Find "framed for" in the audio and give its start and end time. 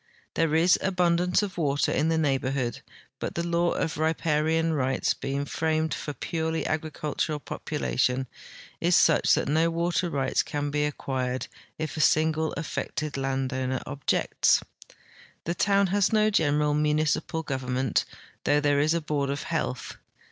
5.45-6.09